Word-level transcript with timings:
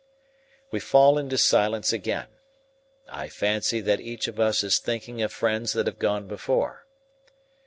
We 0.71 0.79
fall 0.79 1.19
into 1.19 1.37
silence 1.37 1.93
again. 1.93 2.25
I 3.07 3.29
fancy 3.29 3.81
that 3.81 3.99
each 3.99 4.27
of 4.27 4.39
us 4.39 4.63
is 4.63 4.79
thinking 4.79 5.21
of 5.21 5.31
friends 5.31 5.73
that 5.73 5.85
have 5.85 5.99
gone 5.99 6.27
before. 6.27 6.87